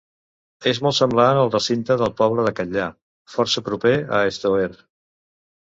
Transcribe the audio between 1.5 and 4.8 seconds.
recinte del poble de Catllà, força proper a Estoer.